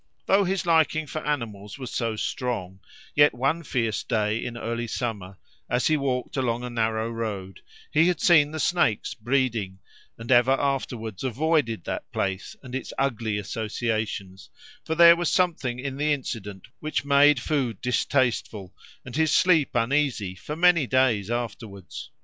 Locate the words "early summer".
4.57-5.37